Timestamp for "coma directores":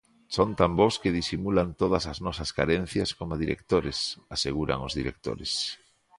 3.17-3.97